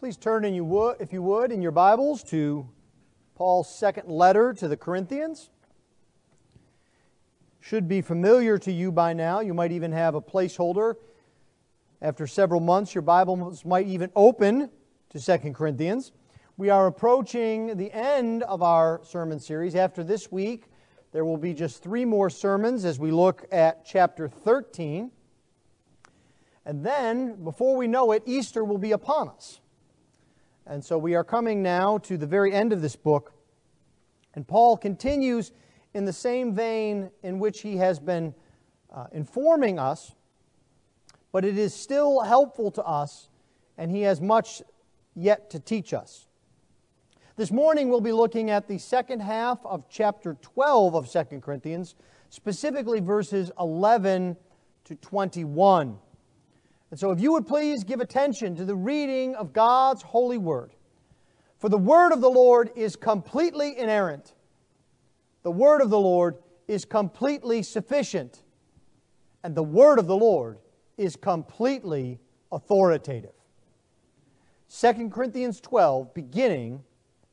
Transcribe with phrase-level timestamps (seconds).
[0.00, 2.66] Please turn, in you would, if you would, in your Bibles to
[3.34, 5.50] Paul's second letter to the Corinthians.
[7.60, 9.40] Should be familiar to you by now.
[9.40, 10.94] You might even have a placeholder.
[12.00, 14.70] After several months, your Bibles might even open
[15.10, 16.12] to Second Corinthians.
[16.56, 19.74] We are approaching the end of our sermon series.
[19.74, 20.64] After this week,
[21.12, 25.10] there will be just three more sermons as we look at chapter 13.
[26.64, 29.59] And then, before we know it, Easter will be upon us.
[30.66, 33.32] And so we are coming now to the very end of this book.
[34.34, 35.52] And Paul continues
[35.94, 38.34] in the same vein in which he has been
[38.92, 40.14] uh, informing us,
[41.32, 43.28] but it is still helpful to us,
[43.78, 44.62] and he has much
[45.14, 46.26] yet to teach us.
[47.36, 51.94] This morning we'll be looking at the second half of chapter 12 of 2 Corinthians,
[52.28, 54.36] specifically verses 11
[54.84, 55.98] to 21.
[56.90, 60.72] And so, if you would please give attention to the reading of God's holy word.
[61.58, 64.34] For the word of the Lord is completely inerrant.
[65.42, 68.42] The word of the Lord is completely sufficient.
[69.44, 70.58] And the word of the Lord
[70.96, 72.18] is completely
[72.50, 73.32] authoritative.
[74.70, 76.82] 2 Corinthians 12, beginning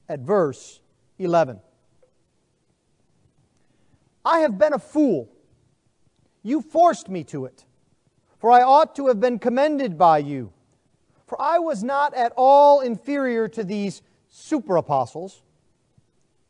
[0.10, 0.82] at verse
[1.20, 1.60] 11.
[4.24, 5.30] I have been a fool.
[6.44, 7.67] You forced me to it
[8.40, 10.52] for I ought to have been commended by you.
[11.26, 15.42] For I was not at all inferior to these super apostles,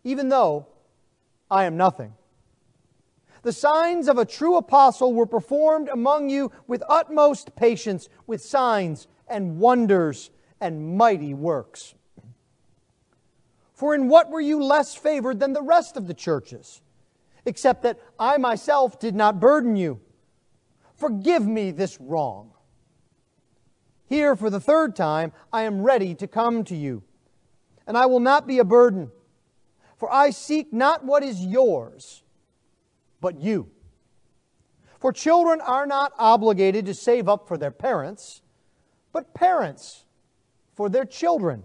[0.03, 0.67] even though
[1.49, 2.13] I am nothing.
[3.43, 9.07] The signs of a true apostle were performed among you with utmost patience, with signs
[9.27, 11.95] and wonders and mighty works.
[13.73, 16.81] For in what were you less favored than the rest of the churches?
[17.45, 20.01] Except that I myself did not burden you
[20.97, 22.51] Forgive me this wrong.
[24.07, 27.03] Here, for the third time, I am ready to come to you,
[27.85, 29.11] and I will not be a burden,
[29.97, 32.23] for I seek not what is yours,
[33.21, 33.69] but you.
[34.99, 38.41] For children are not obligated to save up for their parents,
[39.11, 40.05] but parents
[40.73, 41.63] for their children.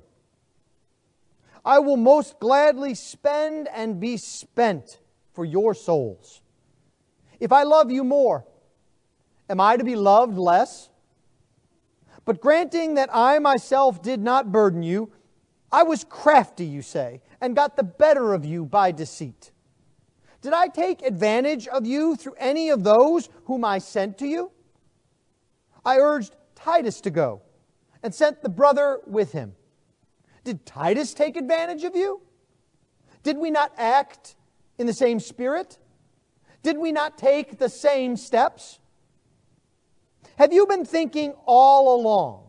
[1.65, 4.99] I will most gladly spend and be spent
[5.33, 6.43] for your souls.
[7.41, 8.45] If I love you more,
[9.49, 10.89] Am I to be loved less?
[12.25, 15.13] But granting that I myself did not burden you,
[15.71, 19.51] I was crafty, you say, and got the better of you by deceit.
[20.43, 24.53] Did I take advantage of you through any of those whom I sent to you?
[25.85, 27.43] I urged Titus to go
[28.03, 29.55] and sent the brother with him.
[30.45, 32.21] Did Titus take advantage of you?
[33.23, 34.35] Did we not act
[34.79, 35.79] in the same spirit?
[36.63, 38.81] Did we not take the same steps?
[40.43, 42.49] Have you been thinking all along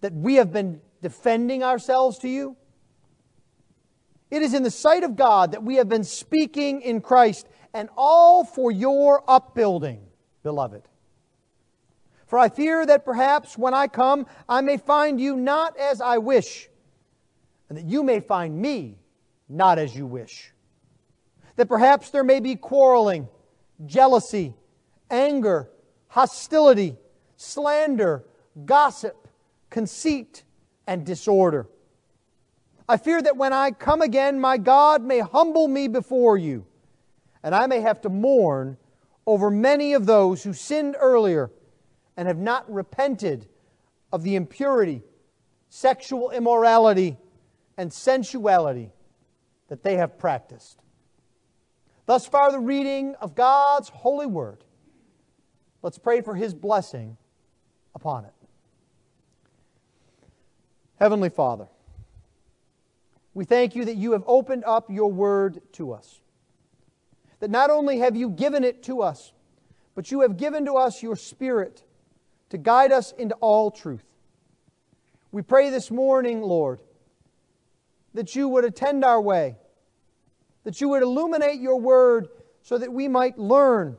[0.00, 2.56] that we have been defending ourselves to you?
[4.30, 7.90] It is in the sight of God that we have been speaking in Christ, and
[7.98, 10.00] all for your upbuilding,
[10.42, 10.88] beloved.
[12.28, 16.16] For I fear that perhaps when I come, I may find you not as I
[16.16, 16.70] wish,
[17.68, 18.96] and that you may find me
[19.50, 20.50] not as you wish.
[21.56, 23.28] That perhaps there may be quarreling,
[23.84, 24.54] jealousy,
[25.10, 25.68] anger,
[26.08, 26.96] hostility,
[27.42, 28.24] slander,
[28.64, 29.28] gossip,
[29.70, 30.44] conceit,
[30.86, 31.68] and disorder.
[32.88, 36.66] I fear that when I come again, my God may humble me before you,
[37.42, 38.76] and I may have to mourn
[39.26, 41.50] over many of those who sinned earlier
[42.16, 43.48] and have not repented
[44.12, 45.02] of the impurity,
[45.68, 47.16] sexual immorality,
[47.76, 48.90] and sensuality
[49.68, 50.78] that they have practiced.
[52.04, 54.64] Thus far, the reading of God's holy word.
[55.82, 57.16] Let's pray for his blessing
[57.94, 58.32] upon it.
[60.98, 61.66] Heavenly Father,
[63.34, 66.20] we thank you that you have opened up your word to us.
[67.40, 69.32] That not only have you given it to us,
[69.94, 71.82] but you have given to us your Spirit
[72.50, 74.04] to guide us into all truth.
[75.32, 76.80] We pray this morning, Lord,
[78.14, 79.56] that you would attend our way,
[80.64, 82.28] that you would illuminate your word
[82.62, 83.96] so that we might learn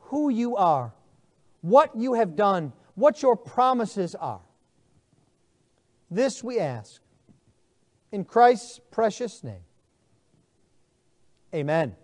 [0.00, 0.92] who you are,
[1.62, 4.40] what you have done, what your promises are.
[6.10, 7.00] This we ask
[8.12, 9.64] in Christ's precious name.
[11.54, 11.96] Amen.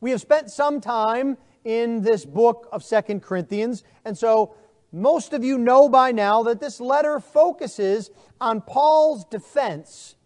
[0.00, 4.54] We have spent some time in this book of Second Corinthians, and so
[4.92, 8.10] most of you know by now that this letter focuses
[8.40, 10.16] on Paul's defense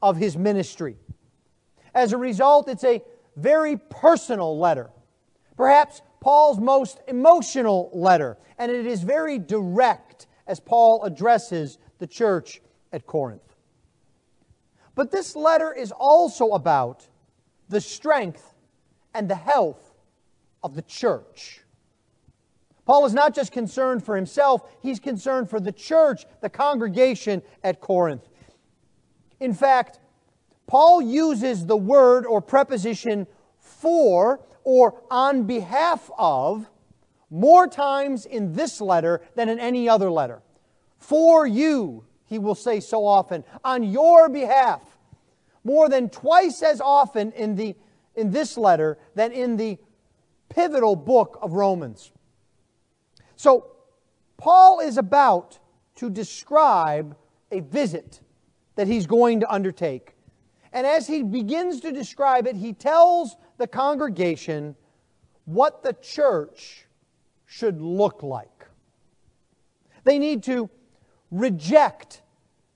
[0.00, 0.96] of his ministry.
[1.94, 3.02] As a result, it's a
[3.36, 4.90] very personal letter
[5.58, 12.60] perhaps Paul's most emotional letter, and it is very direct as Paul addresses the church
[12.92, 13.54] at Corinth.
[14.94, 17.06] But this letter is also about
[17.68, 18.54] the strength
[19.14, 19.94] and the health
[20.62, 21.60] of the church.
[22.84, 27.80] Paul is not just concerned for himself, he's concerned for the church, the congregation at
[27.80, 28.26] Corinth.
[29.40, 30.00] In fact,
[30.66, 33.26] Paul uses the word or preposition
[33.58, 36.68] for or on behalf of
[37.30, 40.42] more times in this letter than in any other letter.
[40.98, 44.82] For you, he will say so often, on your behalf.
[45.64, 47.76] More than twice as often in, the,
[48.14, 49.78] in this letter than in the
[50.48, 52.12] pivotal book of Romans.
[53.36, 53.66] So,
[54.36, 55.58] Paul is about
[55.96, 57.16] to describe
[57.50, 58.20] a visit
[58.76, 60.14] that he's going to undertake.
[60.72, 64.74] And as he begins to describe it, he tells the congregation
[65.44, 66.86] what the church
[67.46, 68.66] should look like.
[70.04, 70.70] They need to
[71.30, 72.22] reject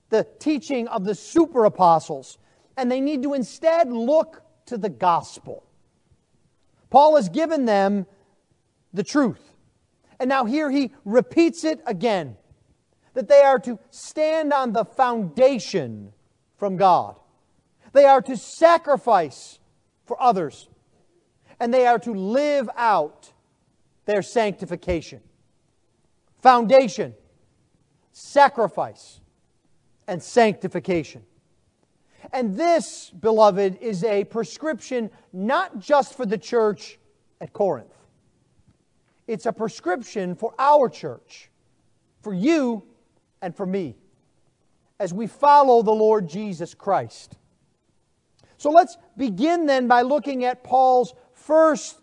[0.09, 2.37] the teaching of the super apostles,
[2.77, 5.63] and they need to instead look to the gospel.
[6.89, 8.05] Paul has given them
[8.93, 9.53] the truth.
[10.19, 12.37] And now here he repeats it again
[13.13, 16.13] that they are to stand on the foundation
[16.57, 17.19] from God.
[17.93, 19.59] They are to sacrifice
[20.05, 20.69] for others.
[21.63, 23.31] And they are to live out
[24.03, 25.21] their sanctification.
[26.41, 27.13] Foundation,
[28.11, 29.21] sacrifice,
[30.05, 31.23] and sanctification.
[32.33, 36.99] And this, beloved, is a prescription not just for the church
[37.39, 37.95] at Corinth,
[39.25, 41.49] it's a prescription for our church,
[42.23, 42.83] for you
[43.41, 43.95] and for me,
[44.99, 47.37] as we follow the Lord Jesus Christ.
[48.57, 51.13] So let's begin then by looking at Paul's
[51.45, 51.99] first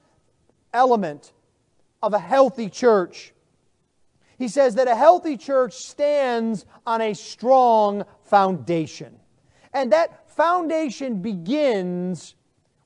[0.72, 1.32] element
[2.02, 3.32] of a healthy church.
[4.38, 9.18] He says that a healthy church stands on a strong foundation.
[9.72, 12.34] And that foundation begins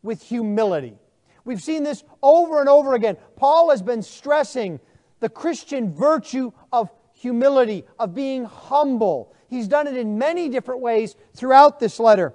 [0.02, 0.98] with humility.
[1.44, 3.16] We've seen this over and over again.
[3.36, 4.80] Paul has been stressing
[5.20, 9.32] the Christian virtue of humility, of being humble.
[9.48, 12.34] He's done it in many different ways throughout this letter.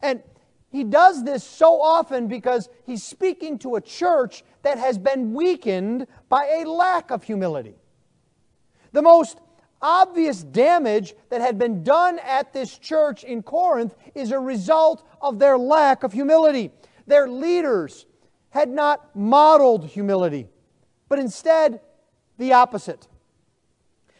[0.00, 0.22] And
[0.70, 6.06] he does this so often because he's speaking to a church that has been weakened
[6.28, 7.74] by a lack of humility.
[8.92, 9.38] The most
[9.82, 15.38] obvious damage that had been done at this church in Corinth is a result of
[15.38, 16.70] their lack of humility.
[17.06, 18.06] Their leaders
[18.50, 20.48] had not modeled humility,
[21.08, 21.80] but instead
[22.38, 23.08] the opposite.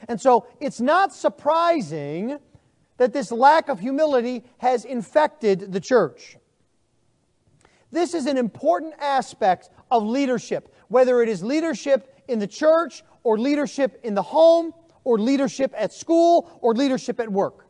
[0.09, 2.39] And so it's not surprising
[2.97, 6.37] that this lack of humility has infected the church.
[7.91, 13.39] This is an important aspect of leadership, whether it is leadership in the church or
[13.39, 14.73] leadership in the home
[15.05, 17.67] or leadership at school or leadership at work.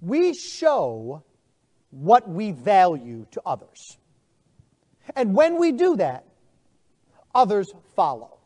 [0.00, 1.22] We show
[1.90, 3.98] what we value to others.
[5.14, 6.24] And when we do that,
[7.34, 8.38] others follow.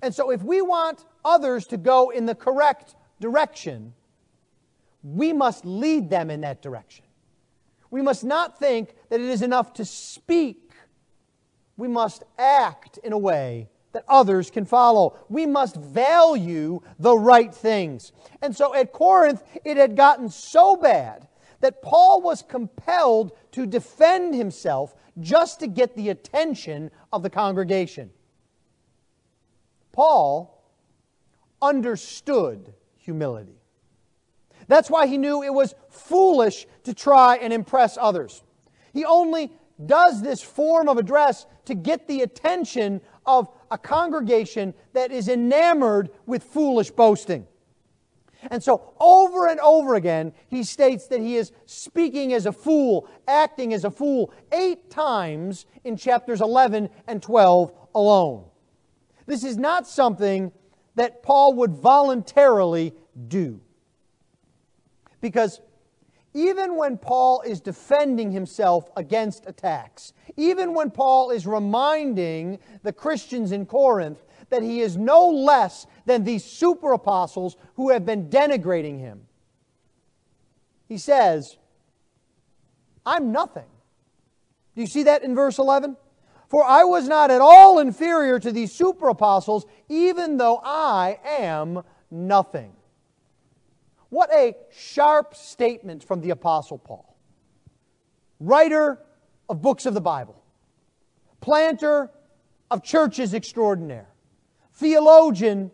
[0.00, 3.92] And so if we want others to go in the correct direction,
[5.02, 7.04] we must lead them in that direction.
[7.90, 10.72] We must not think that it is enough to speak.
[11.76, 15.16] We must act in a way that others can follow.
[15.28, 18.12] We must value the right things.
[18.42, 21.28] And so at Corinth, it had gotten so bad
[21.60, 28.10] that Paul was compelled to defend himself just to get the attention of the congregation.
[29.92, 30.62] Paul
[31.60, 33.57] understood humility.
[34.68, 38.42] That's why he knew it was foolish to try and impress others.
[38.92, 39.50] He only
[39.84, 46.10] does this form of address to get the attention of a congregation that is enamored
[46.26, 47.46] with foolish boasting.
[48.50, 53.08] And so, over and over again, he states that he is speaking as a fool,
[53.26, 58.44] acting as a fool, eight times in chapters 11 and 12 alone.
[59.26, 60.52] This is not something
[60.94, 62.94] that Paul would voluntarily
[63.26, 63.60] do.
[65.20, 65.60] Because
[66.34, 73.52] even when Paul is defending himself against attacks, even when Paul is reminding the Christians
[73.52, 78.98] in Corinth that he is no less than these super apostles who have been denigrating
[78.98, 79.22] him,
[80.86, 81.56] he says,
[83.04, 83.66] I'm nothing.
[84.74, 85.96] Do you see that in verse 11?
[86.48, 91.82] For I was not at all inferior to these super apostles, even though I am
[92.10, 92.72] nothing.
[94.10, 97.16] What a sharp statement from the Apostle Paul,
[98.40, 98.98] writer
[99.48, 100.42] of books of the Bible,
[101.40, 102.10] planter
[102.70, 104.08] of churches extraordinaire,
[104.74, 105.70] theologian,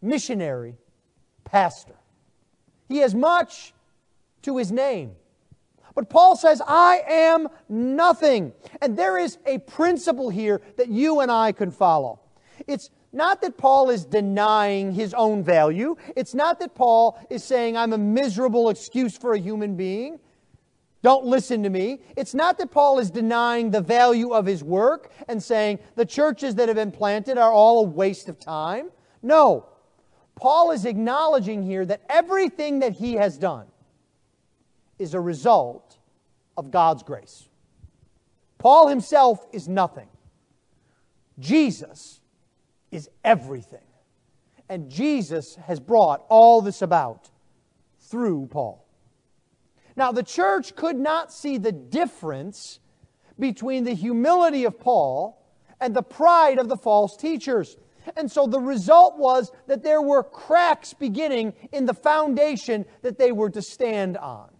[0.00, 0.76] missionary,
[1.44, 1.96] pastor.
[2.88, 3.74] He has much
[4.42, 5.12] to his name.
[5.94, 8.52] But Paul says, I am nothing.
[8.82, 12.20] And there is a principle here that you and I can follow.
[12.66, 15.96] It's not that Paul is denying his own value.
[16.16, 20.18] It's not that Paul is saying, I'm a miserable excuse for a human being.
[21.02, 22.00] Don't listen to me.
[22.16, 26.54] It's not that Paul is denying the value of his work and saying the churches
[26.54, 28.90] that have been planted are all a waste of time.
[29.22, 29.66] No.
[30.34, 33.66] Paul is acknowledging here that everything that he has done
[34.98, 35.98] is a result
[36.56, 37.48] of God's grace.
[38.58, 40.08] Paul himself is nothing.
[41.38, 42.20] Jesus
[42.94, 43.84] is everything.
[44.68, 47.28] And Jesus has brought all this about
[47.98, 48.86] through Paul.
[49.96, 52.78] Now, the church could not see the difference
[53.38, 55.44] between the humility of Paul
[55.80, 57.76] and the pride of the false teachers.
[58.16, 63.32] And so the result was that there were cracks beginning in the foundation that they
[63.32, 64.53] were to stand on.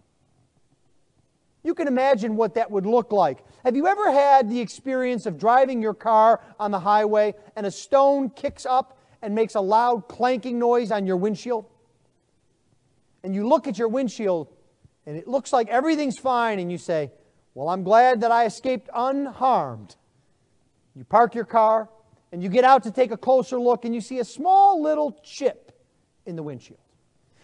[1.65, 3.43] You can imagine what that would look like.
[3.63, 7.71] Have you ever had the experience of driving your car on the highway and a
[7.71, 11.65] stone kicks up and makes a loud clanking noise on your windshield?
[13.23, 14.53] And you look at your windshield
[15.07, 17.11] and it looks like everything's fine, and you say,
[17.55, 19.95] Well, I'm glad that I escaped unharmed.
[20.95, 21.89] You park your car
[22.31, 25.19] and you get out to take a closer look and you see a small little
[25.23, 25.71] chip
[26.27, 26.79] in the windshield.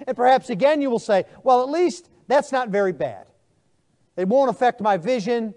[0.05, 3.25] And perhaps again you will say, Well, at least that's not very bad.
[4.17, 5.53] It won't affect my vision.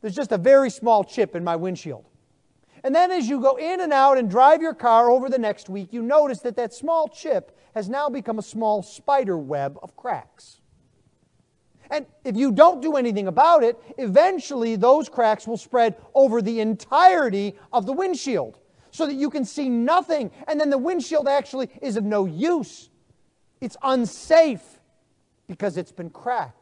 [0.00, 2.04] There's just a very small chip in my windshield.
[2.82, 5.68] And then as you go in and out and drive your car over the next
[5.68, 9.96] week, you notice that that small chip has now become a small spider web of
[9.96, 10.60] cracks.
[11.90, 16.60] And if you don't do anything about it, eventually those cracks will spread over the
[16.60, 18.58] entirety of the windshield
[18.92, 20.30] so that you can see nothing.
[20.46, 22.90] And then the windshield actually is of no use.
[23.60, 24.80] It's unsafe
[25.48, 26.59] because it's been cracked.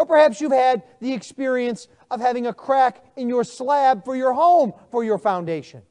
[0.00, 4.32] Or perhaps you've had the experience of having a crack in your slab for your
[4.32, 5.82] home, for your foundation.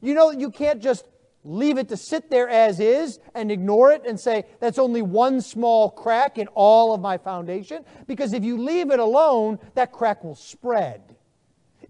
[0.00, 1.06] You know that you can't just
[1.44, 5.42] leave it to sit there as is and ignore it and say, that's only one
[5.42, 7.84] small crack in all of my foundation.
[8.06, 11.02] Because if you leave it alone, that crack will spread,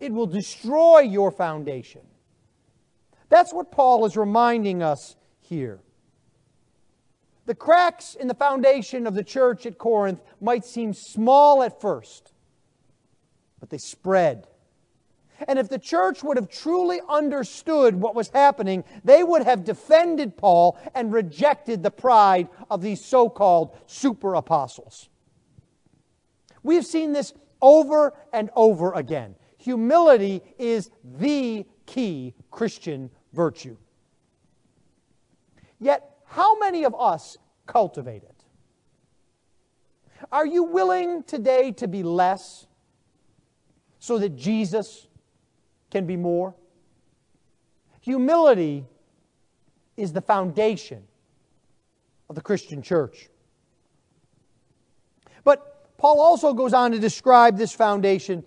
[0.01, 2.01] it will destroy your foundation.
[3.29, 5.79] That's what Paul is reminding us here.
[7.47, 12.33] The cracks in the foundation of the church at Corinth might seem small at first,
[13.59, 14.47] but they spread.
[15.49, 20.37] And if the church would have truly understood what was happening, they would have defended
[20.37, 25.09] Paul and rejected the pride of these so called super apostles.
[26.63, 29.35] We have seen this over and over again.
[29.59, 33.77] Humility is the key Christian virtue.
[35.81, 37.37] Yet, how many of us
[37.67, 38.45] cultivate it?
[40.33, 42.67] Are you willing today to be less
[43.99, 45.09] so that Jesus
[45.91, 46.55] can be more?
[48.01, 48.87] Humility
[49.99, 51.03] is the foundation
[52.31, 53.29] of the Christian church.
[55.45, 58.43] But Paul also goes on to describe this foundation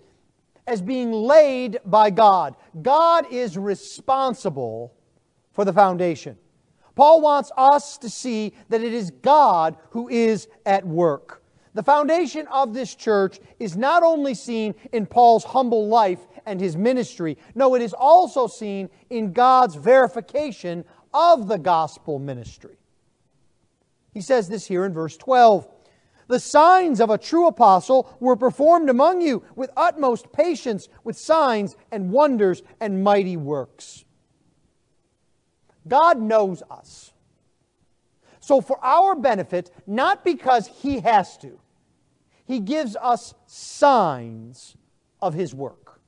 [0.66, 2.56] as being laid by God.
[2.82, 4.92] God is responsible
[5.52, 6.36] for the foundation.
[6.96, 11.42] Paul wants us to see that it is God who is at work.
[11.74, 16.74] The foundation of this church is not only seen in Paul's humble life and his
[16.74, 22.78] ministry, no, it is also seen in God's verification of the gospel ministry.
[24.14, 25.68] He says this here in verse 12.
[26.28, 31.76] The signs of a true apostle were performed among you with utmost patience, with signs
[31.92, 34.05] and wonders and mighty works.
[35.88, 37.12] God knows us.
[38.40, 41.58] So, for our benefit, not because He has to,
[42.44, 44.76] He gives us signs
[45.20, 46.00] of His work.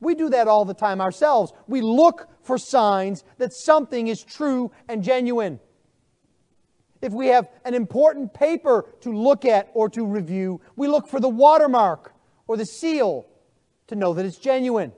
[0.00, 1.52] We do that all the time ourselves.
[1.66, 5.58] We look for signs that something is true and genuine.
[7.00, 11.20] If we have an important paper to look at or to review, we look for
[11.20, 12.12] the watermark
[12.46, 13.26] or the seal
[13.86, 14.92] to know that it's genuine.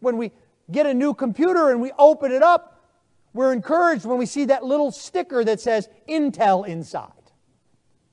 [0.00, 0.32] When we
[0.72, 2.80] get a new computer and we open it up,
[3.32, 7.10] we're encouraged when we see that little sticker that says Intel inside.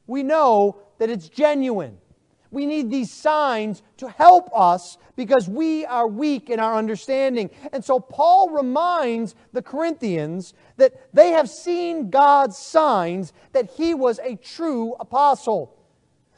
[0.08, 1.98] We know that it's genuine.
[2.52, 7.52] We need these signs to help us because we are weak in our understanding.
[7.72, 14.20] And so Paul reminds the Corinthians that they have seen God's signs that he was
[14.20, 15.76] a true apostle.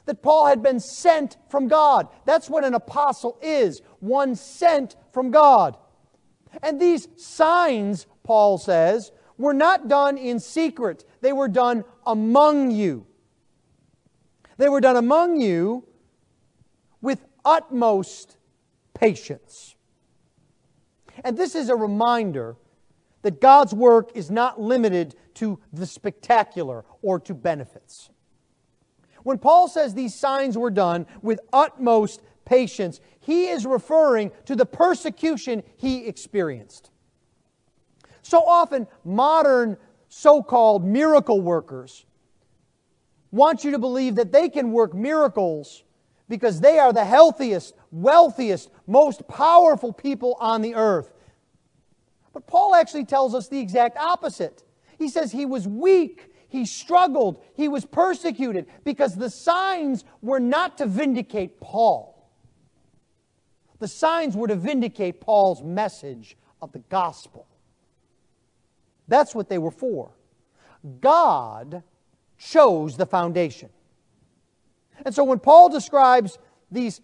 [0.06, 2.10] That Paul had been sent from God.
[2.26, 5.78] That's what an apostle is one sent from God.
[6.62, 13.08] And these signs, Paul says, were not done in secret, they were done among you.
[14.58, 15.88] They were done among you
[17.02, 18.38] with utmost
[18.94, 19.76] patience.
[21.24, 22.56] And this is a reminder
[23.24, 28.10] that God's work is not limited to the spectacular or to benefits.
[29.24, 34.66] When Paul says these signs were done with utmost patience, he is referring to the
[34.66, 36.90] persecution he experienced.
[38.22, 39.78] So often, modern
[40.10, 42.06] so called miracle workers
[43.32, 45.84] want you to believe that they can work miracles
[46.28, 51.14] because they are the healthiest, wealthiest, most powerful people on the earth.
[52.34, 54.64] But Paul actually tells us the exact opposite.
[54.98, 60.78] He says he was weak, he struggled, he was persecuted because the signs were not
[60.80, 62.11] to vindicate Paul.
[63.82, 67.48] The signs were to vindicate Paul's message of the gospel.
[69.08, 70.12] That's what they were for.
[71.00, 71.82] God
[72.38, 73.70] chose the foundation.
[75.04, 76.38] And so when Paul describes
[76.70, 77.02] these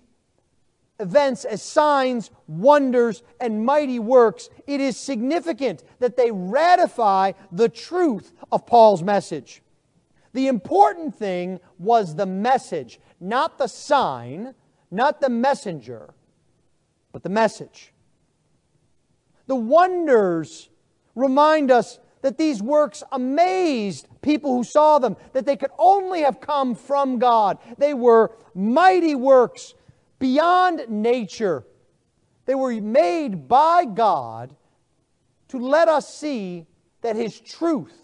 [1.00, 8.34] events as signs, wonders, and mighty works, it is significant that they ratify the truth
[8.51, 9.63] of Paul's message.
[10.34, 14.53] The important thing was the message, not the sign,
[14.91, 16.13] not the messenger,
[17.11, 17.93] but the message.
[19.47, 20.69] The wonders
[21.15, 26.41] remind us that these works amazed people who saw them, that they could only have
[26.41, 27.57] come from God.
[27.77, 29.73] They were mighty works
[30.19, 31.63] beyond nature.
[32.45, 34.55] They were made by God
[35.49, 36.65] to let us see
[37.01, 38.03] that His truth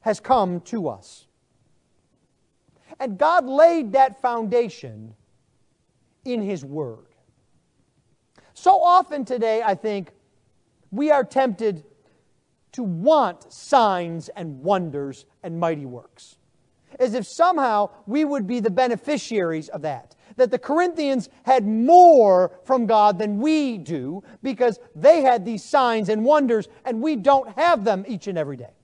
[0.00, 1.26] has come to us.
[3.00, 5.14] And God laid that foundation
[6.24, 7.07] in His Word.
[8.58, 10.10] So often today, I think,
[10.90, 11.84] we are tempted
[12.72, 16.38] to want signs and wonders and mighty works.
[16.98, 22.50] As if somehow we would be the beneficiaries of that that the Corinthians had more
[22.64, 27.56] from God than we do because they had these signs and wonders and we don't
[27.56, 28.74] have them each and every day.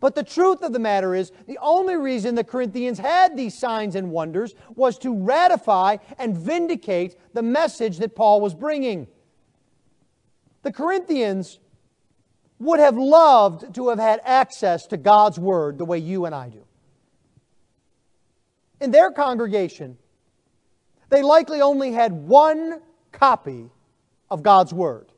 [0.00, 3.96] But the truth of the matter is, the only reason the Corinthians had these signs
[3.96, 9.08] and wonders was to ratify and vindicate the message that Paul was bringing.
[10.62, 11.58] The Corinthians
[12.60, 16.48] would have loved to have had access to God's Word the way you and I
[16.48, 16.64] do.
[18.80, 19.98] In their congregation,
[21.08, 22.80] they likely only had one
[23.12, 23.70] copy
[24.30, 25.12] of God's Word,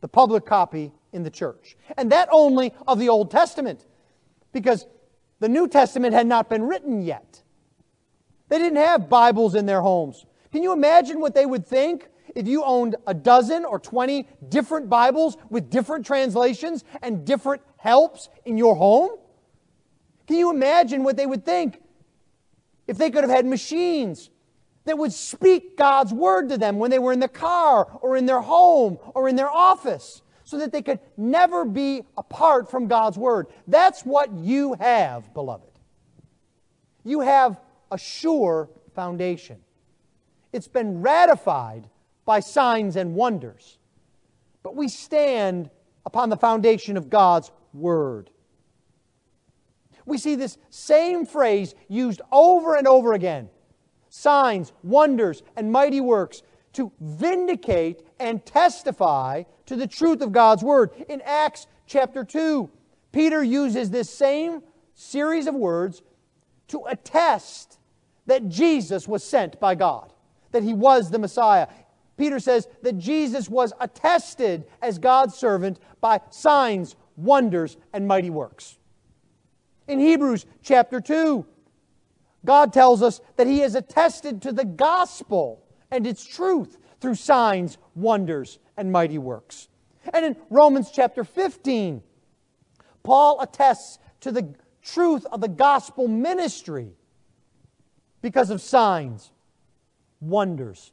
[0.00, 1.76] the public copy in the church.
[1.96, 3.86] And that only of the Old Testament,
[4.52, 4.86] because
[5.40, 7.42] the New Testament had not been written yet.
[8.48, 10.26] They didn't have Bibles in their homes.
[10.52, 14.88] Can you imagine what they would think if you owned a dozen or 20 different
[14.88, 19.10] Bibles with different translations and different helps in your home?
[20.26, 21.80] Can you imagine what they would think
[22.86, 24.30] if they could have had machines
[24.84, 28.26] that would speak God's word to them when they were in the car or in
[28.26, 33.16] their home or in their office so that they could never be apart from God's
[33.16, 33.46] word.
[33.68, 35.70] That's what you have, beloved.
[37.04, 37.60] You have
[37.92, 39.58] a sure foundation.
[40.52, 41.88] It's been ratified
[42.24, 43.78] by signs and wonders.
[44.64, 45.70] But we stand
[46.04, 48.28] upon the foundation of God's word.
[50.04, 53.50] We see this same phrase used over and over again
[54.08, 56.42] signs, wonders, and mighty works
[56.74, 60.90] to vindicate and testify to the truth of God's Word.
[61.08, 62.70] In Acts chapter 2,
[63.12, 64.62] Peter uses this same
[64.94, 66.02] series of words
[66.68, 67.78] to attest
[68.26, 70.12] that Jesus was sent by God,
[70.52, 71.66] that he was the Messiah.
[72.16, 78.78] Peter says that Jesus was attested as God's servant by signs, wonders, and mighty works.
[79.88, 81.44] In Hebrews chapter 2,
[82.44, 87.78] God tells us that He has attested to the gospel and its truth through signs,
[87.94, 89.68] wonders, and mighty works.
[90.12, 92.02] And in Romans chapter 15,
[93.02, 96.92] Paul attests to the truth of the gospel ministry
[98.22, 99.30] because of signs,
[100.20, 100.92] wonders,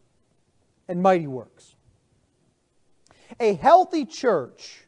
[0.87, 1.75] and mighty works.
[3.39, 4.85] A healthy church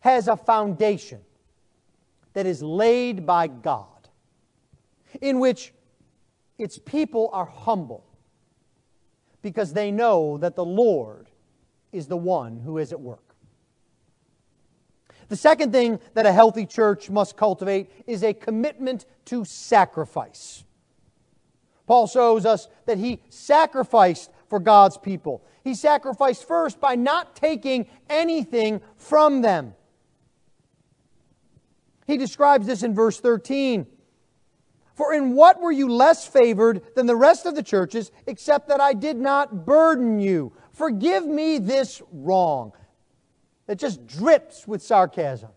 [0.00, 1.20] has a foundation
[2.32, 4.08] that is laid by God,
[5.20, 5.72] in which
[6.58, 8.09] its people are humble
[9.42, 11.28] because they know that the Lord
[11.92, 13.34] is the one who is at work.
[15.28, 20.64] The second thing that a healthy church must cultivate is a commitment to sacrifice.
[21.86, 25.44] Paul shows us that he sacrificed for God's people.
[25.62, 29.74] He sacrificed first by not taking anything from them.
[32.06, 33.86] He describes this in verse 13.
[34.94, 38.80] For in what were you less favored than the rest of the churches, except that
[38.80, 40.52] I did not burden you?
[40.72, 42.72] Forgive me this wrong.
[43.68, 45.50] It just drips with sarcasm.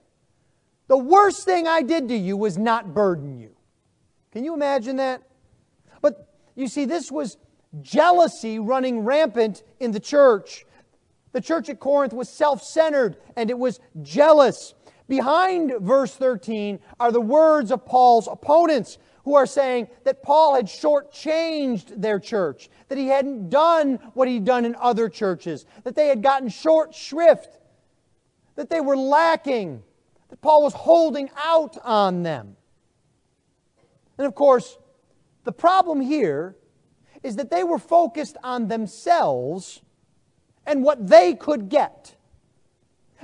[0.88, 3.56] The worst thing I did to you was not burden you.
[4.32, 5.24] Can you imagine that?
[6.02, 7.38] But you see, this was
[7.82, 10.66] jealousy running rampant in the church.
[11.32, 14.76] The church at Corinth was self centered and it was jealous.
[15.08, 20.66] Behind verse 13 are the words of Paul's opponents who are saying that Paul had
[20.66, 26.08] shortchanged their church, that he hadn't done what he'd done in other churches, that they
[26.08, 27.60] had gotten short shrift,
[28.56, 29.82] that they were lacking,
[30.30, 32.58] that Paul was holding out on them.
[34.18, 34.78] And of course,
[35.44, 36.56] the problem here
[37.24, 39.82] is that they were focused on themselves
[40.66, 42.16] and what they could get.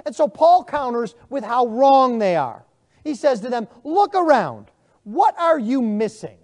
[0.05, 2.65] And so Paul counters with how wrong they are.
[3.03, 4.71] He says to them, Look around.
[5.09, 6.37] What are you missing?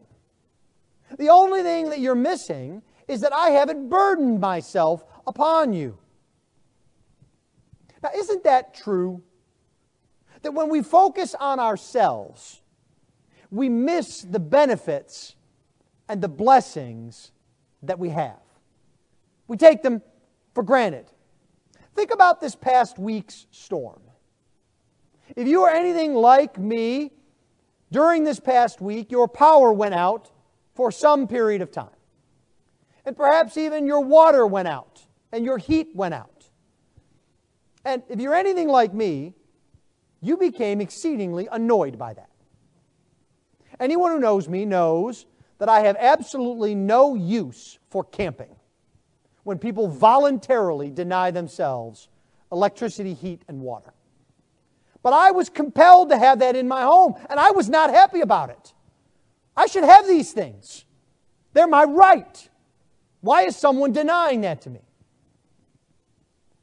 [1.20, 6.00] The only thing that you're missing is that I haven't burdened myself upon you.
[8.02, 9.22] Now, isn't that true?
[10.42, 12.64] That when we focus on ourselves,
[13.52, 15.36] we miss the benefits
[16.10, 17.32] and the blessings
[17.84, 18.42] that we have.
[19.48, 20.02] We take them
[20.56, 21.06] for granted.
[21.94, 24.02] Think about this past week's storm.
[25.36, 27.12] If you are anything like me,
[27.92, 30.32] during this past week, your power went out
[30.74, 31.90] for some period of time.
[33.06, 36.50] And perhaps even your water went out and your heat went out.
[37.84, 39.36] And if you're anything like me,
[40.22, 42.30] you became exceedingly annoyed by that.
[43.80, 45.26] Anyone who knows me knows
[45.60, 48.56] that I have absolutely no use for camping
[49.44, 52.10] when people voluntarily deny themselves
[52.52, 53.94] electricity, heat, and water.
[55.06, 58.22] But I was compelled to have that in my home, and I was not happy
[58.22, 58.74] about it.
[59.56, 60.84] I should have these things.
[61.54, 62.50] They're my right.
[63.22, 64.80] Why is someone denying that to me?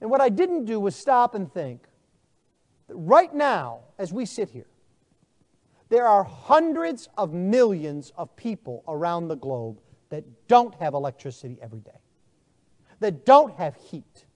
[0.00, 1.86] And what I didn't do was stop and think
[2.88, 4.66] that right now, as we sit here,
[5.88, 9.78] there are hundreds of millions of people around the globe
[10.08, 12.00] that don't have electricity every day,
[12.98, 14.26] that don't have heat,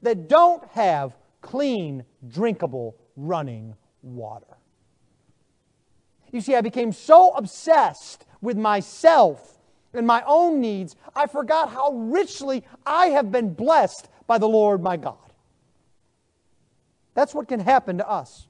[0.00, 4.56] that don't have clean, drinkable, running water.
[6.32, 9.54] You see, I became so obsessed with myself
[9.94, 14.82] and my own needs, I forgot how richly I have been blessed by the Lord
[14.82, 15.16] my God.
[17.14, 18.48] That's what can happen to us.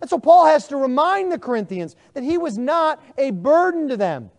[0.00, 3.96] And so Paul has to remind the Corinthians that he was not a burden to
[3.96, 4.30] them.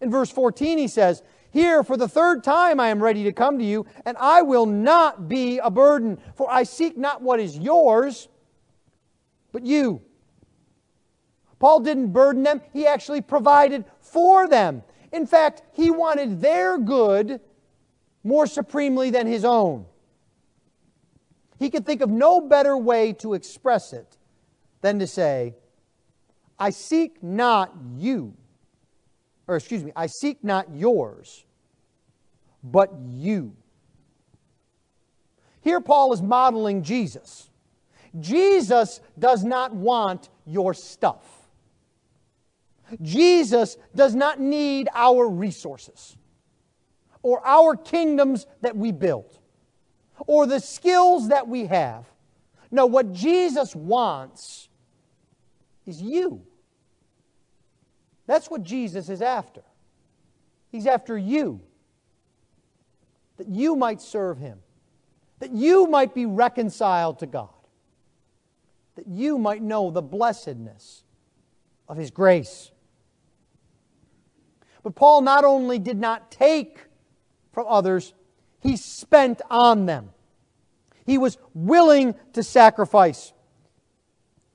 [0.00, 3.58] In verse 14, he says, Here, for the third time, I am ready to come
[3.58, 7.58] to you, and I will not be a burden, for I seek not what is
[7.58, 8.28] yours,
[9.52, 10.02] but you.
[11.58, 14.82] Paul didn't burden them, he actually provided for them.
[15.12, 17.40] In fact, he wanted their good
[18.24, 19.86] more supremely than his own.
[21.58, 24.16] He could think of no better way to express it
[24.80, 25.54] than to say,
[26.58, 28.34] I seek not you,
[29.46, 31.44] or excuse me, I seek not yours,
[32.62, 33.54] but you.
[35.60, 37.49] Here, Paul is modeling Jesus.
[38.18, 41.24] Jesus does not want your stuff.
[43.02, 46.16] Jesus does not need our resources
[47.22, 49.38] or our kingdoms that we build
[50.26, 52.04] or the skills that we have.
[52.70, 54.68] No, what Jesus wants
[55.86, 56.42] is you.
[58.26, 59.62] That's what Jesus is after.
[60.70, 61.60] He's after you.
[63.38, 64.60] That you might serve Him,
[65.38, 67.48] that you might be reconciled to God,
[69.00, 71.04] that you might know the blessedness
[71.88, 72.70] of His grace.
[74.82, 76.80] But Paul not only did not take
[77.52, 78.12] from others,
[78.60, 80.10] he spent on them.
[81.06, 83.32] He was willing to sacrifice.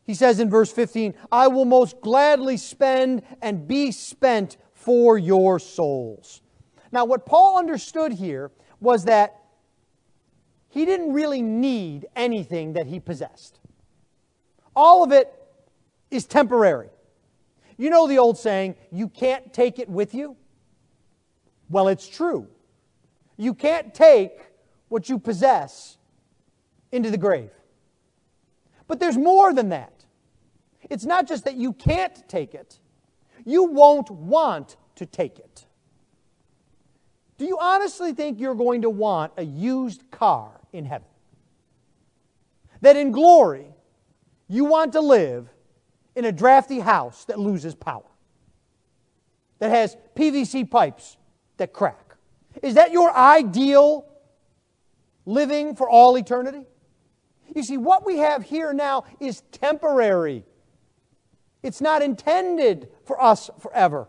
[0.03, 5.57] He says in verse 15, I will most gladly spend and be spent for your
[5.57, 6.41] souls.
[6.91, 9.39] Now, what Paul understood here was that
[10.67, 13.59] he didn't really need anything that he possessed.
[14.75, 15.31] All of it
[16.11, 16.89] is temporary.
[17.77, 20.35] You know the old saying, you can't take it with you?
[21.69, 22.47] Well, it's true.
[23.37, 24.39] You can't take
[24.87, 25.97] what you possess
[26.91, 27.49] into the grave.
[28.87, 30.05] But there's more than that.
[30.89, 32.79] It's not just that you can't take it,
[33.43, 35.65] you won't want to take it.
[37.37, 41.07] Do you honestly think you're going to want a used car in heaven?
[42.81, 43.74] That in glory,
[44.47, 45.49] you want to live
[46.15, 48.05] in a drafty house that loses power,
[49.59, 51.17] that has PVC pipes
[51.57, 52.15] that crack?
[52.61, 54.07] Is that your ideal
[55.25, 56.65] living for all eternity?
[57.53, 60.43] You see, what we have here now is temporary.
[61.63, 64.07] It's not intended for us forever.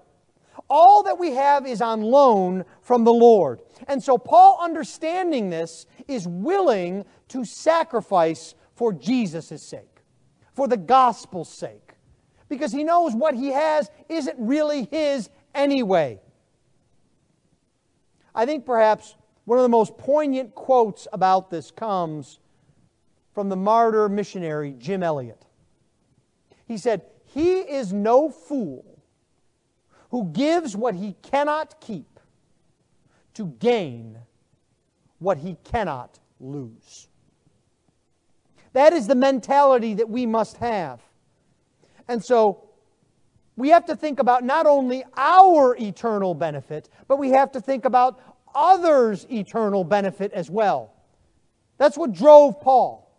[0.68, 3.60] All that we have is on loan from the Lord.
[3.86, 9.95] And so, Paul, understanding this, is willing to sacrifice for Jesus' sake,
[10.56, 11.92] for the gospel's sake,
[12.48, 16.18] because he knows what he has isn't really his anyway.
[18.34, 22.38] I think perhaps one of the most poignant quotes about this comes
[23.34, 25.44] from the martyr missionary Jim Elliot.
[26.66, 28.98] He said, He is no fool
[30.10, 32.18] who gives what he cannot keep
[33.34, 34.16] to gain
[35.18, 37.08] what he cannot lose.
[38.76, 41.00] That is the mentality that we must have.
[42.08, 42.68] And so
[43.56, 47.86] we have to think about not only our eternal benefit, but we have to think
[47.86, 48.20] about
[48.54, 50.92] others' eternal benefit as well.
[51.78, 53.10] That's what drove Paul.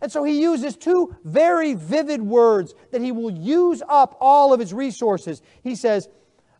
[0.00, 4.60] And so he uses two very vivid words that he will use up all of
[4.60, 5.42] his resources.
[5.64, 6.08] He says,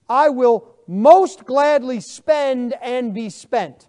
[0.09, 3.87] I will most gladly spend and be spent.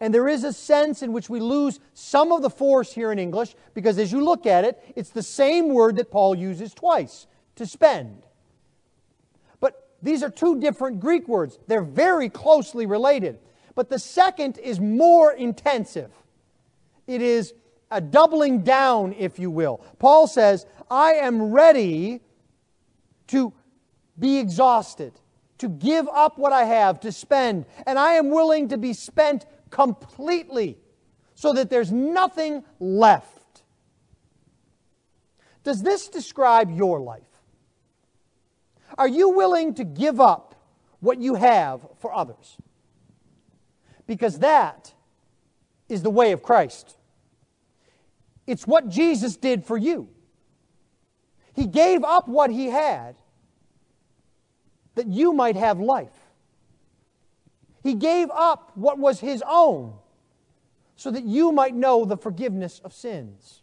[0.00, 3.18] And there is a sense in which we lose some of the force here in
[3.18, 7.26] English because as you look at it, it's the same word that Paul uses twice
[7.56, 8.22] to spend.
[9.60, 11.58] But these are two different Greek words.
[11.66, 13.38] They're very closely related.
[13.74, 16.10] But the second is more intensive.
[17.06, 17.54] It is
[17.90, 19.78] a doubling down, if you will.
[19.98, 22.20] Paul says, I am ready
[23.28, 23.52] to
[24.18, 25.12] be exhausted,
[25.58, 29.46] to give up what I have, to spend, and I am willing to be spent
[29.70, 30.78] completely
[31.34, 33.62] so that there's nothing left.
[35.64, 37.22] Does this describe your life?
[38.96, 40.54] Are you willing to give up
[41.00, 42.56] what you have for others?
[44.06, 44.94] Because that
[45.88, 46.96] is the way of Christ.
[48.46, 50.08] It's what Jesus did for you.
[51.52, 53.16] He gave up what he had
[54.94, 56.27] that you might have life.
[57.88, 59.94] He gave up what was his own
[60.94, 63.62] so that you might know the forgiveness of sins.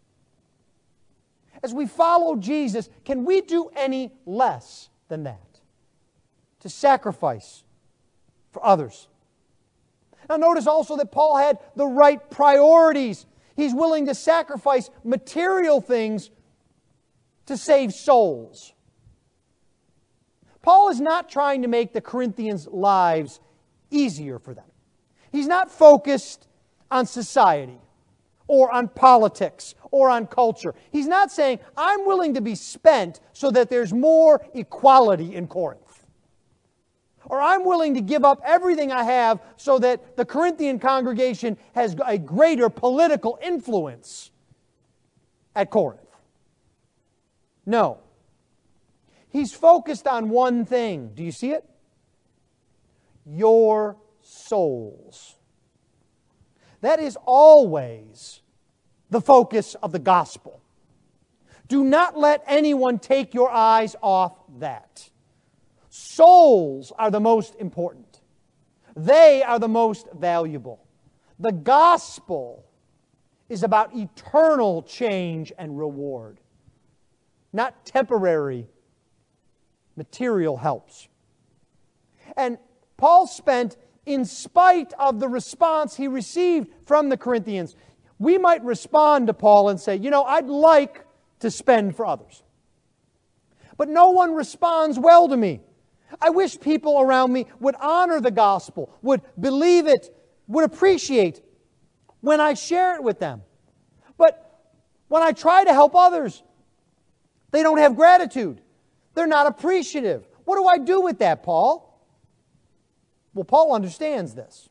[1.62, 5.60] As we follow Jesus, can we do any less than that?
[6.62, 7.64] To sacrifice
[8.50, 9.08] for others.
[10.28, 16.32] Now, notice also that Paul had the right priorities He's willing to sacrifice material things
[17.46, 18.74] to save souls.
[20.64, 23.40] Paul is not trying to make the Corinthians' lives
[23.96, 24.66] easier for them.
[25.32, 26.48] He's not focused
[26.92, 27.80] on society
[28.48, 30.76] or on politics or on culture.
[30.92, 36.06] He's not saying, I'm willing to be spent so that there's more equality in Corinth.
[37.28, 41.96] Or I'm willing to give up everything I have so that the Corinthian congregation has
[42.06, 44.30] a greater political influence
[45.56, 46.02] at Corinth.
[47.66, 47.98] No.
[49.30, 51.12] He's focused on one thing.
[51.16, 51.68] Do you see it?
[53.26, 55.36] Your souls.
[56.82, 58.42] That is always
[59.10, 60.62] the focus of the gospel.
[61.68, 65.10] Do not let anyone take your eyes off that.
[65.90, 68.22] Souls are the most important,
[68.96, 70.82] they are the most valuable.
[71.40, 72.66] The gospel
[73.50, 76.40] is about eternal change and reward,
[77.52, 78.68] not temporary
[79.96, 81.08] material helps.
[82.36, 82.58] And
[82.98, 87.76] Paul spent, in spite of the response he received from the Corinthians,
[88.20, 91.06] we might respond to Paul and say, you know, I'd like
[91.40, 92.44] to spend for others.
[93.78, 95.62] But no one responds well to me.
[96.22, 100.16] I wish people around me would honor the gospel, would believe it,
[100.48, 101.42] would appreciate
[102.22, 103.42] when I share it with them.
[104.18, 104.62] But
[105.08, 106.42] when I try to help others,
[107.52, 108.62] they don't have gratitude.
[109.14, 110.28] They're not appreciative.
[110.46, 111.95] What do I do with that, Paul?
[113.36, 114.70] Well, Paul understands this.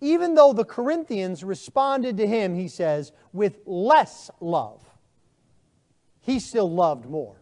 [0.00, 4.84] Even though the Corinthians responded to him, he says, with less love,
[6.20, 7.40] he still loved more.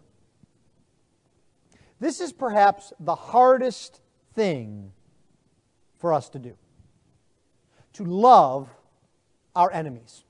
[1.99, 4.01] This is perhaps the hardest
[4.35, 4.93] thing
[5.99, 6.57] for us to do
[7.95, 8.69] to love
[9.55, 10.23] our enemies,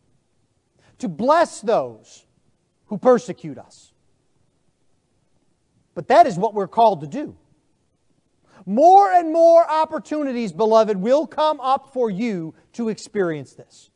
[0.99, 2.25] to bless those
[2.87, 3.93] who persecute us.
[5.93, 7.37] But that is what we're called to do.
[8.65, 13.91] More and more opportunities, beloved, will come up for you to experience this.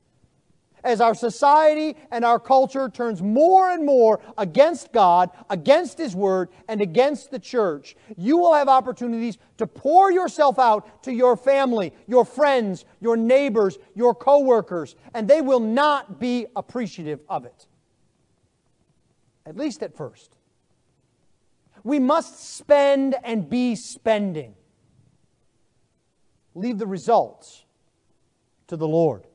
[0.82, 6.48] As our society and our culture turns more and more against God, against His Word,
[6.68, 11.92] and against the church, you will have opportunities to pour yourself out to your family,
[12.06, 17.66] your friends, your neighbors, your coworkers, and they will not be appreciative of it.
[19.44, 20.30] At least at first.
[21.84, 24.54] We must spend and be spending.
[26.54, 27.64] Leave the results
[28.66, 29.26] to the Lord.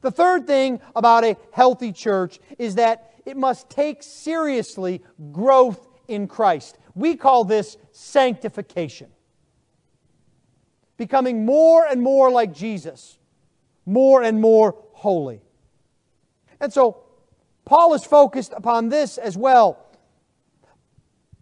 [0.00, 6.28] The third thing about a healthy church is that it must take seriously growth in
[6.28, 6.78] Christ.
[6.94, 9.08] We call this sanctification.
[10.96, 13.18] Becoming more and more like Jesus,
[13.86, 15.42] more and more holy.
[16.60, 17.04] And so,
[17.64, 19.84] Paul is focused upon this as well.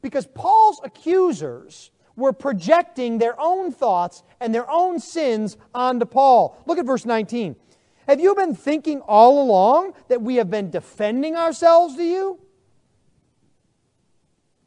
[0.06, 6.62] Because Paul's accusers were projecting their own thoughts and their own sins onto Paul.
[6.64, 7.56] Look at verse 19.
[8.06, 12.38] Have you been thinking all along that we have been defending ourselves to you?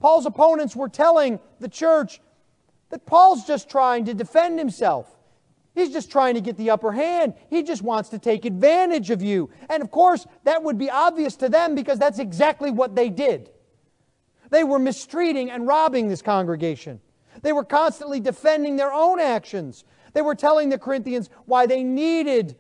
[0.02, 2.20] Paul's opponents were telling the church
[2.90, 5.08] that Paul's just trying to defend himself.
[5.74, 7.34] He's just trying to get the upper hand.
[7.50, 9.52] He just wants to take advantage of you.
[9.70, 13.52] And of course, that would be obvious to them because that's exactly what they did.
[14.50, 17.00] They were mistreating and robbing this congregation.
[17.42, 19.84] They were constantly defending their own actions.
[20.14, 22.58] They were telling the Corinthians why they needed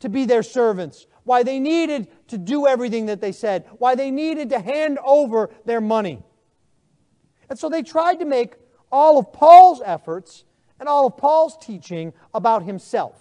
[0.00, 4.10] to be their servants, why they needed to do everything that they said, why they
[4.10, 6.22] needed to hand over their money.
[7.48, 8.54] And so they tried to make
[8.92, 10.44] all of Paul's efforts
[10.78, 13.16] and all of Paul's teaching about himself.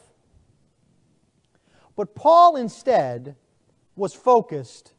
[1.95, 3.35] But Paul instead
[3.95, 4.93] was focused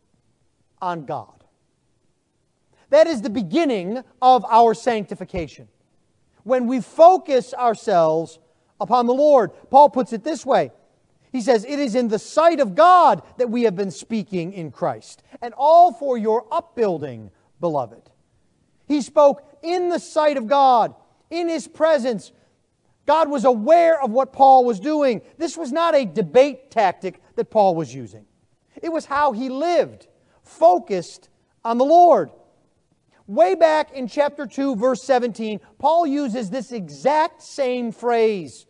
[0.82, 1.39] on God.
[2.90, 5.68] That is the beginning of our sanctification.
[6.44, 8.38] When we focus ourselves
[8.80, 10.72] upon the Lord, Paul puts it this way
[11.32, 14.70] he says, It is in the sight of God that we have been speaking in
[14.70, 18.10] Christ, and all for your upbuilding, beloved.
[18.88, 20.94] He spoke in the sight of God,
[21.30, 22.32] in His presence.
[23.06, 25.22] God was aware of what Paul was doing.
[25.38, 28.26] This was not a debate tactic that Paul was using,
[28.82, 30.08] it was how he lived,
[30.42, 31.28] focused
[31.64, 32.30] on the Lord.
[33.30, 38.66] Way back in chapter 2, verse 17, Paul uses this exact same phrase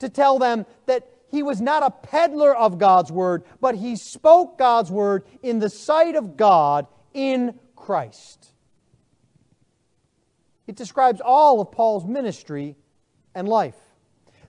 [0.00, 4.58] to tell them that he was not a peddler of God's word, but he spoke
[4.58, 8.52] God's word in the sight of God in Christ.
[10.66, 12.76] It describes all of Paul's ministry
[13.34, 13.78] and life.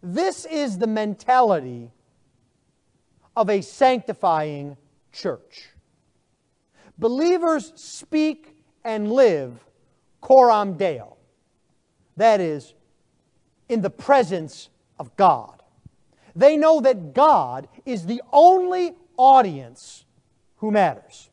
[0.04, 1.94] This is the mentality
[3.34, 4.76] of a sanctifying
[5.14, 5.70] church.
[6.98, 8.57] Believers speak
[8.88, 9.66] and live
[10.22, 11.18] coram deo,
[12.16, 12.74] that is,
[13.68, 15.62] in the presence of God.
[16.36, 20.06] They know that God is the only audience
[20.58, 21.30] who matters.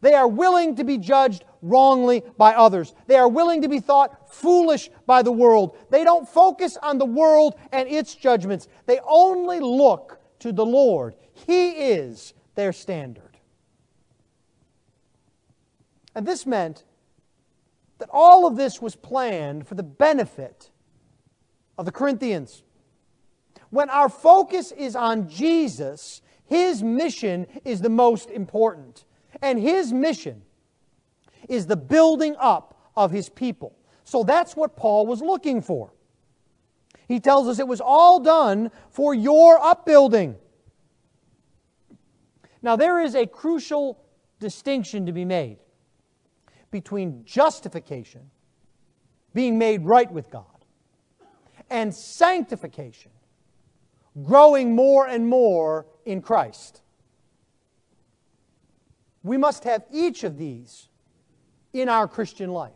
[0.00, 2.94] They are willing to be judged wrongly by others.
[3.08, 5.76] They are willing to be thought foolish by the world.
[5.90, 8.68] They don't focus on the world and its judgments.
[8.86, 11.16] They only look to the Lord.
[11.32, 13.25] He is their standard.
[16.16, 16.82] And this meant
[17.98, 20.70] that all of this was planned for the benefit
[21.76, 22.62] of the Corinthians.
[23.68, 29.04] When our focus is on Jesus, His mission is the most important.
[29.42, 30.40] And His mission
[31.50, 33.76] is the building up of His people.
[34.04, 35.92] So that's what Paul was looking for.
[37.08, 40.36] He tells us it was all done for your upbuilding.
[42.62, 44.02] Now, there is a crucial
[44.40, 45.58] distinction to be made
[46.70, 48.30] between justification,
[49.34, 50.44] being made right with God,
[51.70, 53.10] and sanctification,
[54.22, 56.82] growing more and more in Christ.
[59.22, 60.88] We must have each of these
[61.72, 62.72] in our Christian life.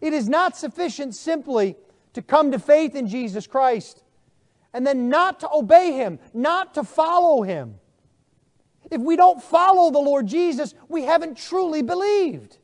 [0.00, 1.76] It is not sufficient simply
[2.14, 4.02] to come to faith in Jesus Christ
[4.72, 7.74] and then not to obey Him, not to follow Him.
[8.90, 12.58] If we don't follow the Lord Jesus, we haven't truly believed.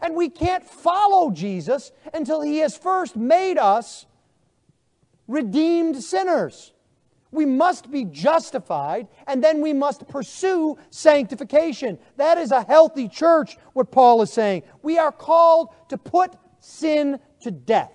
[0.00, 4.06] And we can't follow Jesus until He has first made us
[5.26, 6.72] redeemed sinners.
[7.30, 11.98] We must be justified, and then we must pursue sanctification.
[12.16, 14.62] That is a healthy church, what Paul is saying.
[14.82, 17.92] We are called to put sin to death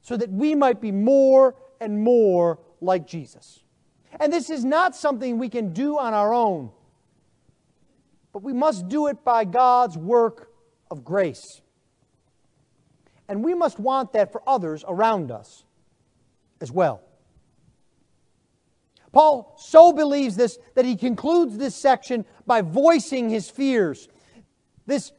[0.00, 3.62] so that we might be more and more like Jesus.
[4.18, 6.70] And this is not something we can do on our own,
[8.32, 10.50] but we must do it by God's work
[10.90, 11.60] of grace.
[13.28, 15.64] And we must want that for others around us
[16.60, 17.02] as well.
[19.12, 24.08] Paul so believes this that he concludes this section by voicing his fears.
[24.86, 25.12] This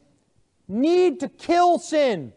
[0.68, 2.32] need to kill sin,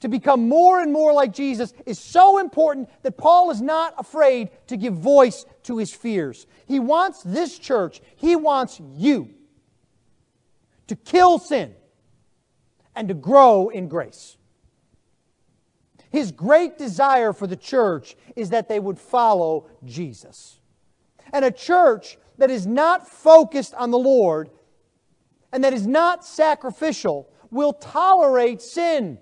[0.00, 4.48] to become more and more like Jesus, is so important that Paul is not afraid
[4.68, 6.46] to give voice to his fears.
[6.66, 9.34] He wants this church, he wants you
[10.90, 11.72] to kill sin
[12.96, 14.36] and to grow in grace.
[16.10, 20.58] His great desire for the church is that they would follow Jesus.
[21.32, 24.50] And a church that is not focused on the Lord
[25.52, 29.16] and that is not sacrificial will tolerate sin.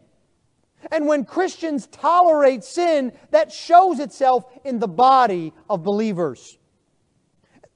[0.90, 6.56] And when Christians tolerate sin, that shows itself in the body of believers.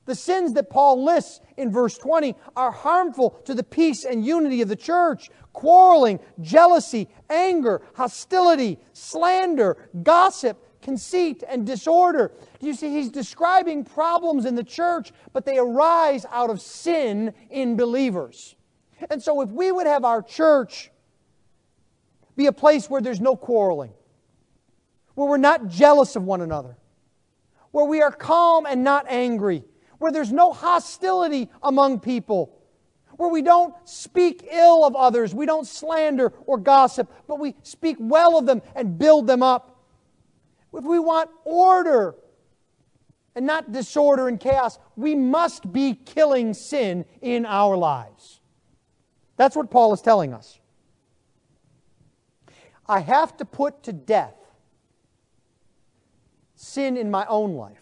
[0.04, 4.60] The sins that Paul lists in verse 20 are harmful to the peace and unity
[4.60, 12.32] of the church quarreling, jealousy, anger, hostility, slander, gossip, conceit, and disorder.
[12.58, 12.90] Do you see?
[12.90, 18.56] He's describing problems in the church, but they arise out of sin in believers.
[19.10, 20.90] And so, if we would have our church
[22.36, 23.92] be a place where there's no quarreling,
[25.14, 26.76] where we're not jealous of one another,
[27.72, 29.64] where we are calm and not angry,
[30.02, 32.58] where there's no hostility among people,
[33.18, 37.96] where we don't speak ill of others, we don't slander or gossip, but we speak
[38.00, 39.84] well of them and build them up.
[40.74, 42.16] If we want order
[43.36, 48.40] and not disorder and chaos, we must be killing sin in our lives.
[49.36, 50.58] That's what Paul is telling us.
[52.88, 54.34] I have to put to death
[56.56, 57.81] sin in my own life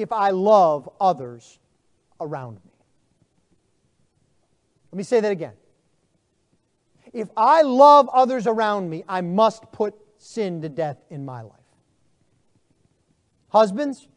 [0.00, 1.58] if I love others
[2.20, 2.72] around me.
[4.92, 5.54] Let me say that again.
[7.12, 11.54] If I love others around me, I must put sin to death in my life.
[13.48, 14.08] Husbands,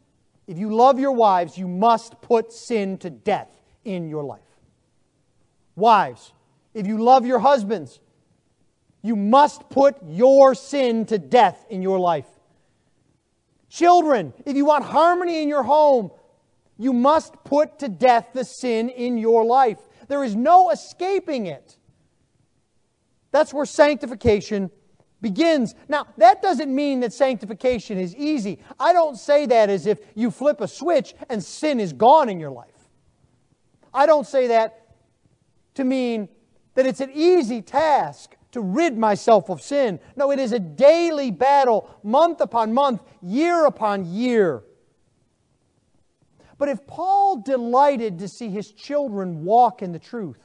[0.47, 3.49] if you love your wives, you must put sin to death
[3.85, 4.41] in your life.
[5.75, 6.33] Wives,
[6.73, 7.99] if you love your husbands,
[9.01, 12.27] you must put your sin to death in your life.
[13.71, 16.11] Children, if you want harmony in your home,
[16.77, 19.77] you must put to death the sin in your life.
[20.09, 21.77] There is no escaping it.
[23.31, 24.71] That's where sanctification
[25.21, 25.73] begins.
[25.87, 28.59] Now, that doesn't mean that sanctification is easy.
[28.77, 32.41] I don't say that as if you flip a switch and sin is gone in
[32.41, 32.89] your life.
[33.93, 34.95] I don't say that
[35.75, 36.27] to mean
[36.75, 39.99] that it's an easy task to rid myself of sin.
[40.15, 44.63] No, it is a daily battle, month upon month, year upon year.
[46.57, 50.37] But if Paul delighted to see his children walk in the truth,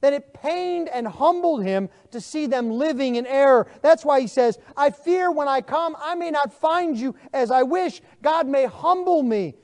[0.00, 3.68] then it pained and humbled him to see them living in error.
[3.82, 7.50] That's why he says, I fear when I come, I may not find you as
[7.50, 8.02] I wish.
[8.20, 9.54] God may humble me.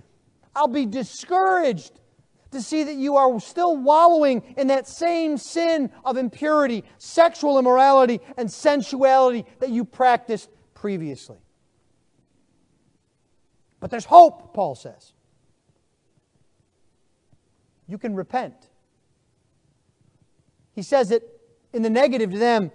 [0.55, 2.01] I'll be discouraged
[2.51, 8.21] to see that you are still wallowing in that same sin of impurity, sexual immorality,
[8.37, 11.39] and sensuality that you practiced previously.
[13.81, 15.13] But there's hope, Paul says
[17.89, 18.55] you can repent.
[20.75, 21.41] He says it
[21.73, 22.71] in the negative to them.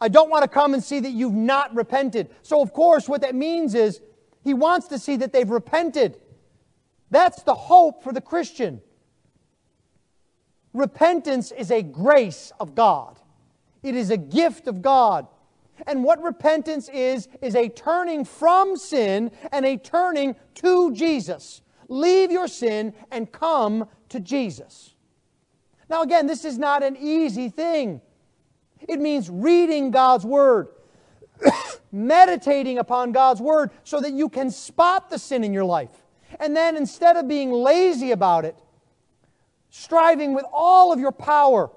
[0.00, 2.28] I don't want to come and see that you've not repented.
[2.42, 4.00] So, of course, what that means is
[4.44, 6.18] he wants to see that they've repented.
[7.10, 8.80] That's the hope for the Christian.
[10.74, 13.18] Repentance is a grace of God,
[13.82, 15.26] it is a gift of God.
[15.86, 21.62] And what repentance is, is a turning from sin and a turning to Jesus.
[21.88, 24.96] Leave your sin and come to Jesus.
[25.88, 28.00] Now, again, this is not an easy thing.
[28.88, 30.68] It means reading God's Word,
[31.92, 35.90] meditating upon God's Word so that you can spot the sin in your life.
[36.40, 38.56] And then instead of being lazy about it,
[39.70, 41.70] striving with all of your power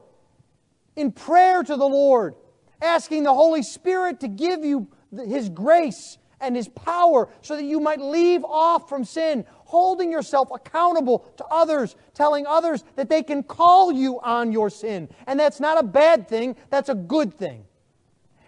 [0.95, 2.35] in prayer to the Lord,
[2.81, 7.79] asking the Holy Spirit to give you His grace and His power so that you
[7.79, 13.43] might leave off from sin, holding yourself accountable to others, telling others that they can
[13.43, 15.09] call you on your sin.
[15.27, 17.65] And that's not a bad thing, that's a good thing.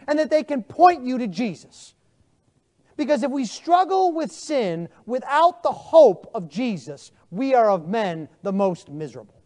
[0.08, 1.94] And that they can point you to Jesus.
[2.96, 8.30] Because if we struggle with sin without the hope of Jesus, we are of men
[8.44, 9.42] the most miserable.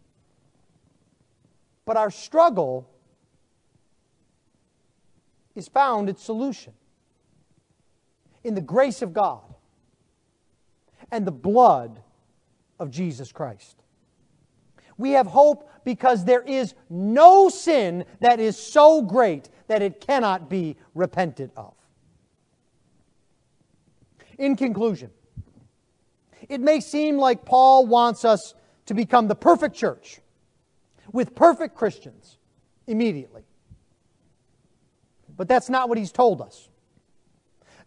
[1.84, 2.90] But our struggle
[5.54, 6.74] is found its solution
[8.44, 9.42] in the grace of God
[11.10, 12.02] and the blood
[12.78, 13.76] of Jesus Christ.
[14.98, 20.50] We have hope because there is no sin that is so great that it cannot
[20.50, 21.74] be repented of.
[24.38, 25.10] In conclusion,
[26.48, 28.54] it may seem like Paul wants us
[28.86, 30.20] to become the perfect church
[31.12, 32.38] with perfect Christians
[32.86, 33.42] immediately.
[35.36, 36.68] But that's not what he's told us.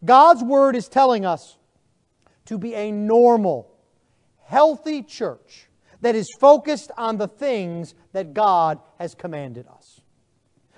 [0.03, 1.57] God's word is telling us
[2.45, 3.71] to be a normal,
[4.43, 5.69] healthy church
[6.01, 10.01] that is focused on the things that God has commanded us.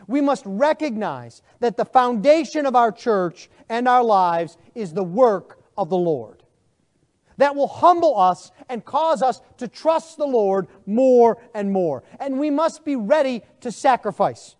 [0.07, 5.62] We must recognize that the foundation of our church and our lives is the work
[5.77, 6.43] of the Lord.
[7.37, 12.03] That will humble us and cause us to trust the Lord more and more.
[12.19, 14.55] And we must be ready to sacrifice.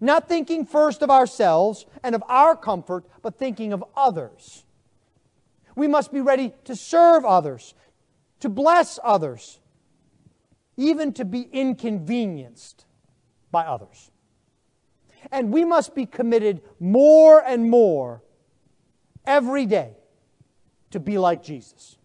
[0.00, 4.64] Not thinking first of ourselves and of our comfort, but thinking of others.
[5.74, 7.74] We must be ready to serve others,
[8.40, 9.60] to bless others,
[10.76, 12.84] even to be inconvenienced
[13.50, 14.10] by others.
[15.30, 18.22] And we must be committed more and more
[19.26, 19.95] every day
[20.90, 21.96] to be like Jesus.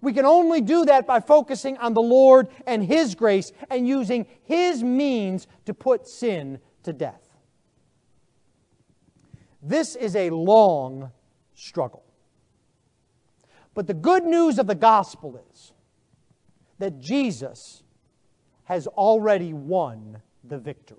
[0.00, 4.26] We can only do that by focusing on the Lord and His grace and using
[4.44, 7.28] His means to put sin to death.
[9.60, 11.10] This is a long
[11.54, 12.04] struggle.
[13.74, 15.72] But the good news of the gospel is
[16.78, 17.82] that Jesus
[18.64, 20.98] has already won the victory.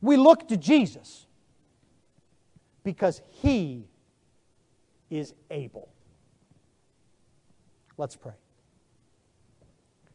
[0.00, 1.26] We look to Jesus
[2.82, 3.89] because he
[5.10, 5.88] is able.
[7.98, 8.39] Let's pray.